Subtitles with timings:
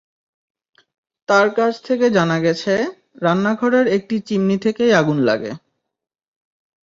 [1.29, 2.73] তাঁর কাছ থেকে জানা গেছে,
[3.21, 5.51] রান্নাঘরের একটি চিমনি থেকেই আগুন লাগে।